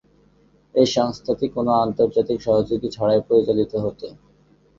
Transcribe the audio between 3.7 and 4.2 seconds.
হতো।